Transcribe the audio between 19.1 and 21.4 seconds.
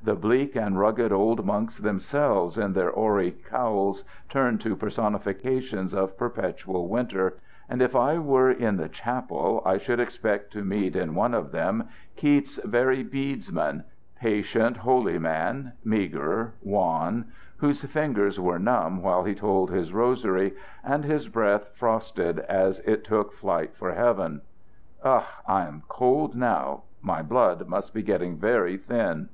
he told his rosary, and his